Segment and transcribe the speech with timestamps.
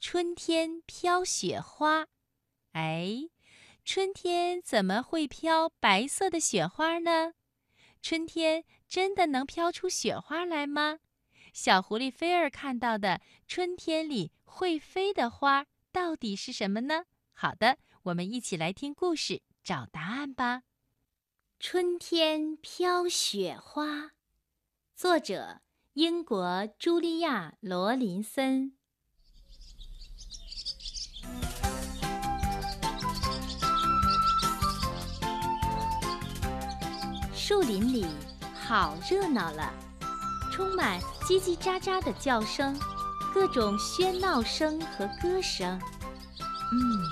[0.00, 2.06] 春天飘雪花。
[2.70, 3.28] 哎，
[3.84, 7.34] 春天怎么会飘白色的雪花呢？
[8.00, 11.00] 春天真的能飘出雪花来吗？
[11.52, 17.06] 小狐狸菲儿看到的春天里会飞的花到底是什么呢？
[17.32, 20.62] 好的，我们一起来听故事，找答案吧。
[21.58, 24.12] 春天飘雪花，
[24.94, 25.60] 作者
[25.94, 26.40] 英国
[26.78, 28.77] 茱莉亚·罗林森。
[37.48, 38.04] 树林里
[38.62, 39.72] 好热闹了，
[40.52, 42.78] 充满叽叽喳喳的叫声，
[43.32, 45.80] 各种喧闹声和歌声。
[46.70, 47.02] 嗯，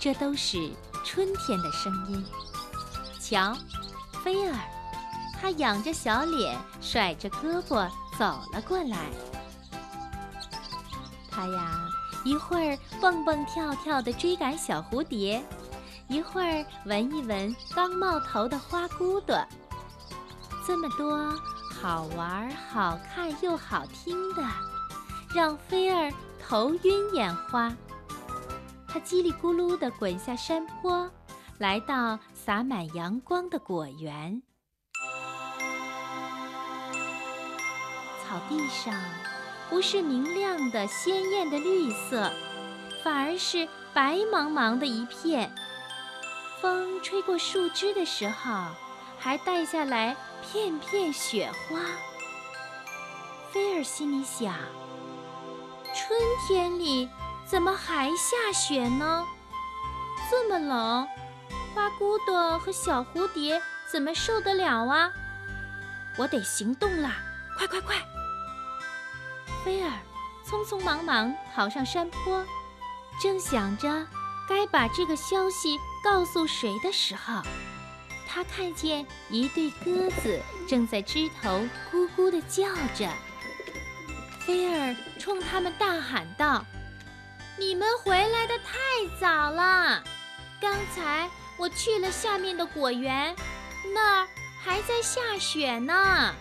[0.00, 0.68] 这都是
[1.04, 2.26] 春天的声音。
[3.20, 3.56] 瞧，
[4.24, 4.58] 菲儿，
[5.40, 7.88] 他仰着小脸，甩着胳膊
[8.18, 8.98] 走了过来。
[11.30, 11.88] 他呀，
[12.24, 15.40] 一会儿蹦蹦跳跳地追赶小蝴蝶。
[16.12, 19.34] 一会儿闻一闻刚冒头的花骨朵，
[20.66, 21.16] 这么多
[21.80, 24.42] 好玩、好看又好听的，
[25.34, 27.74] 让菲儿头晕眼花。
[28.86, 31.10] 他叽里咕噜地滚下山坡，
[31.56, 34.42] 来到洒满阳光的果园。
[38.22, 38.94] 草地上
[39.70, 42.30] 不是明亮的、鲜艳的绿色，
[43.02, 45.50] 反而是白茫茫的一片。
[46.62, 48.52] 风吹过树枝的时候，
[49.18, 51.80] 还带下来片片雪花。
[53.50, 54.54] 菲儿心里想：
[55.92, 57.10] 春天里
[57.44, 59.26] 怎么还下雪呢？
[60.30, 61.08] 这么冷，
[61.74, 63.60] 花骨朵和小蝴蝶
[63.90, 65.10] 怎么受得了啊？
[66.16, 67.16] 我得行动啦！
[67.58, 67.96] 快快快！
[69.64, 69.90] 菲儿
[70.46, 72.46] 匆匆忙忙跑上山坡，
[73.20, 74.06] 正想着
[74.52, 75.78] 该把这个消息。
[76.04, 77.40] 告诉谁的时候，
[78.26, 81.60] 他看见一对鸽子正在枝头
[81.92, 83.08] 咕咕地叫着。
[84.44, 86.64] 菲儿冲他们大喊道
[87.56, 88.74] ：“你们回来的太
[89.20, 90.02] 早了！
[90.60, 93.36] 刚才我去了下面的果园，
[93.94, 94.28] 那儿
[94.60, 96.34] 还在下雪呢。”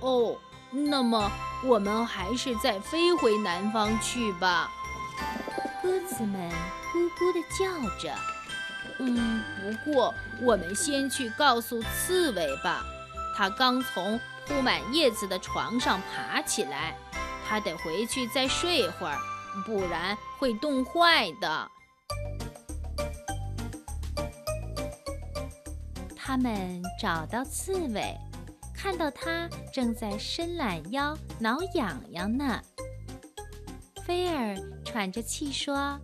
[0.00, 0.36] 哦，
[0.70, 1.32] 那么
[1.64, 4.70] 我们还是再飞回南方去吧。
[5.82, 6.48] 鸽子们
[6.92, 8.14] 咕咕地叫着。
[8.98, 12.84] 嗯，不过我们先去告诉刺猬吧。
[13.36, 16.94] 它刚从铺满叶子的床上爬起来，
[17.48, 19.18] 它得回去再睡会儿，
[19.64, 21.68] 不然会冻坏的。
[26.16, 28.16] 他们找到刺猬，
[28.74, 32.60] 看到它正在伸懒腰挠痒痒呢。
[34.06, 34.56] 菲儿
[34.92, 35.98] 喘着气说：“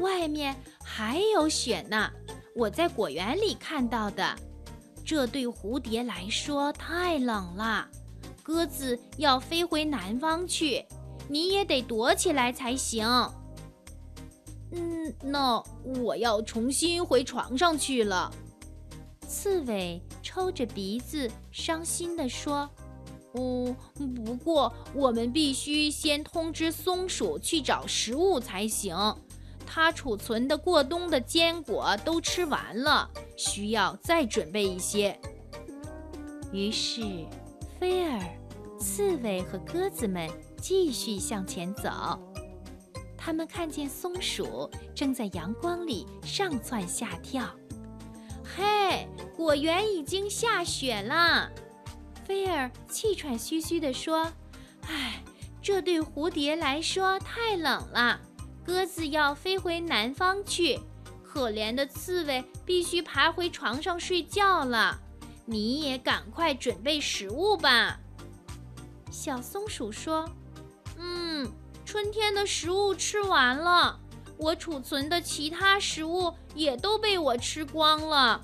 [0.00, 2.10] 外面……”还有雪呢，
[2.56, 4.34] 我在果园里看到的。
[5.04, 7.88] 这对蝴蝶来说太冷了，
[8.42, 10.84] 鸽子要飞回南方去，
[11.28, 13.06] 你也得躲起来才行。
[14.72, 15.62] 嗯，那
[16.02, 18.32] 我要重新回床上去了。
[19.28, 22.68] 刺猬抽着鼻子，伤心地说
[23.34, 23.76] ：“嗯，
[24.14, 28.96] 不过我们必须先通知松鼠去找食物才行。”
[29.72, 35.16] 它储存的过冬的坚果都吃完了，需要再准备一些。
[36.52, 37.02] 于是，
[37.78, 38.20] 菲儿、
[38.80, 40.28] 刺猬和鸽子们
[40.60, 41.88] 继续向前走。
[43.16, 47.48] 他们看见松鼠正在阳光里上蹿下跳。
[48.42, 51.48] 嘿，果园已经下雪了！
[52.30, 54.30] 菲儿气喘吁吁地说
[54.86, 55.20] ：“唉，
[55.60, 58.20] 这对蝴蝶来说太冷了。”
[58.64, 60.78] 鸽子要飞回南方去，
[61.24, 64.96] 可怜的刺猬必须爬回床上睡觉了。
[65.44, 67.98] 你也赶快准备食物吧。
[69.10, 70.30] 小松鼠说
[70.98, 71.50] ：“嗯，
[71.84, 73.98] 春天的食物吃完了，
[74.36, 78.40] 我储存的其他食物也都被我吃光了。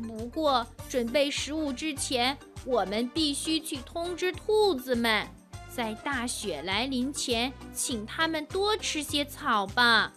[0.00, 5.26] 不过，准备食物之前，我们必须去通知兔子们。”
[5.74, 10.12] 在大雪来临前，请他们多吃些草吧。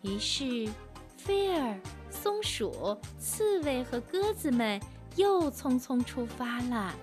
[0.00, 0.66] 于是，
[1.18, 1.78] 菲儿、
[2.08, 4.80] 松鼠、刺猬和鸽子们
[5.16, 6.94] 又匆匆出发了。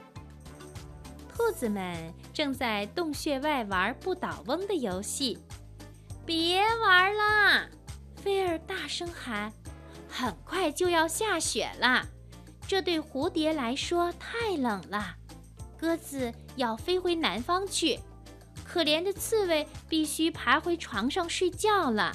[1.31, 5.37] 兔子们正在洞穴外玩不倒翁的游戏。
[6.25, 7.67] 别玩啦！
[8.15, 9.53] 菲儿大声喊
[10.09, 12.05] ：“很快就要下雪了，
[12.67, 15.15] 这对蝴蝶来说太冷了。”
[15.79, 17.99] 鸽子要飞回南方去，
[18.65, 22.13] 可怜的刺猬必须爬回床上睡觉了。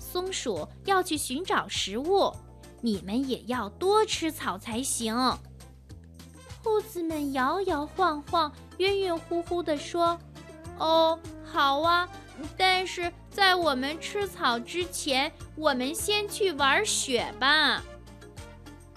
[0.00, 2.32] 松鼠要去寻找食物，
[2.80, 5.14] 你们也要多吃草才行。
[6.62, 10.18] 兔子们摇摇晃晃、晕晕乎乎地说
[10.78, 12.08] ：“哦，好啊，
[12.56, 17.82] 但是在我们吃草之前，我们先去玩雪吧。”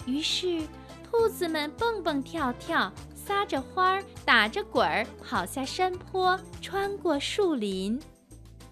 [0.06, 0.62] 于是，
[1.04, 2.92] 兔子们蹦蹦跳跳。
[3.14, 8.00] 撒着欢儿，打着滚儿，跑下山坡，穿过树林。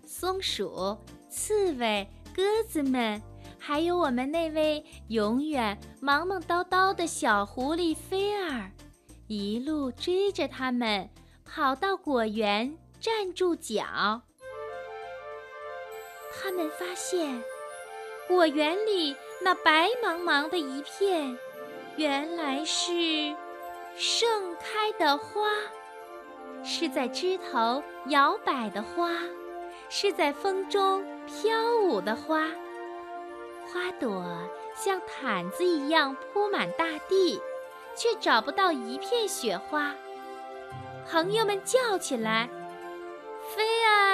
[0.06, 0.96] 松鼠、
[1.28, 3.20] 刺猬、鸽子们，
[3.58, 8.72] 还有我们那位永远忙忙叨叨的小狐狸菲儿，
[9.26, 11.10] 一路追着他们，
[11.44, 14.22] 跑到果园，站住脚。
[16.46, 17.43] 他们发现，
[18.28, 21.37] 果园里那白茫茫的一片，
[21.96, 23.34] 原来是……
[23.96, 25.48] 盛开的花，
[26.62, 29.10] 是在枝头摇摆的花，
[29.88, 32.46] 是在风中飘舞的花。
[33.64, 34.25] 花朵
[34.76, 37.42] 像毯子一样铺满大地，
[37.96, 39.92] 却找不到一片雪花。
[41.10, 42.49] 朋友们叫起来
[43.52, 44.06] ：“飞啊，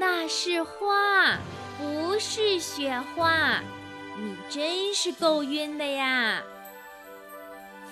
[0.00, 1.36] 那是花，
[1.76, 3.60] 不是雪花！
[4.16, 6.42] 你真是够晕的呀！”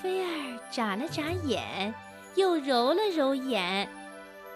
[0.00, 1.94] 菲儿眨了眨眼，
[2.34, 3.86] 又揉了揉眼，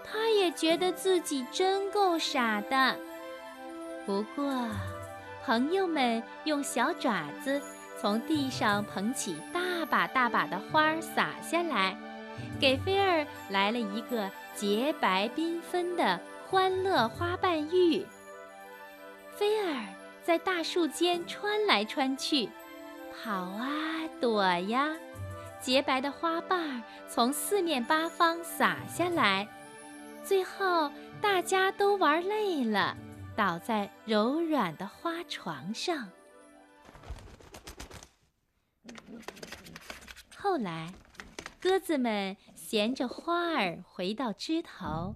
[0.03, 2.97] 他也觉得自己真够傻的。
[4.07, 4.67] 不过，
[5.45, 7.61] 朋友们用小爪子
[8.01, 11.95] 从地上捧起大把大把的花儿撒下来，
[12.59, 16.19] 给菲儿来了一个洁白缤纷的
[16.53, 18.07] 欢乐花瓣浴。
[19.31, 19.87] 菲儿
[20.23, 22.47] 在大树间穿来穿去，
[23.11, 24.95] 跑啊躲呀。
[25.59, 29.49] 洁白的花瓣从四面八方洒下来，
[30.23, 32.95] 最后大家都玩累了，
[33.35, 36.07] 倒在柔软的花床上。
[40.37, 40.93] 后来，
[41.59, 42.37] 鸽子们
[42.73, 45.15] 衔着花儿回到枝头，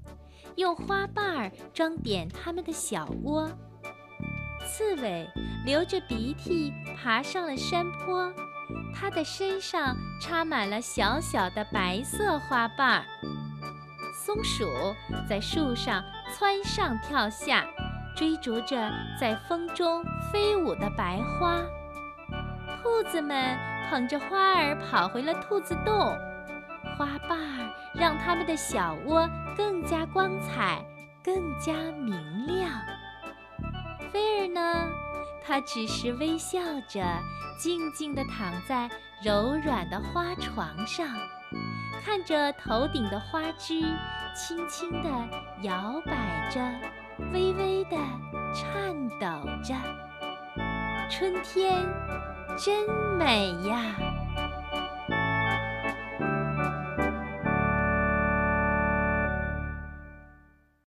[0.56, 3.48] 用花瓣儿装点它们的小窝。
[4.66, 5.26] 刺猬
[5.64, 8.30] 流着鼻涕爬上了山坡。
[8.94, 13.06] 它的身上插满了小小的白色花瓣儿。
[14.12, 14.66] 松鼠
[15.26, 16.04] 在树上
[16.38, 17.64] 蹿上跳下，
[18.14, 21.62] 追逐着在风中飞舞的白花。
[22.82, 23.56] 兔子们
[23.88, 26.14] 捧着花儿跑回了兔子洞，
[26.96, 30.84] 花瓣儿让它们的小窝更加光彩，
[31.22, 32.70] 更加明亮。
[34.12, 34.88] 菲儿呢？
[35.44, 37.04] 它只是微笑着。
[37.58, 38.86] 静静地躺在
[39.24, 41.06] 柔软的花床上，
[42.04, 43.80] 看着头顶的花枝
[44.34, 45.08] 轻轻地
[45.62, 46.60] 摇摆着，
[47.32, 47.96] 微微地
[48.54, 49.74] 颤抖着。
[51.08, 51.82] 春天
[52.58, 53.96] 真美呀！